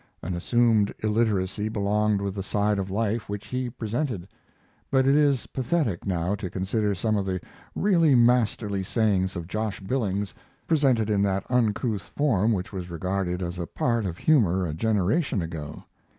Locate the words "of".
2.79-2.89, 7.17-7.25, 9.35-9.47, 14.07-14.17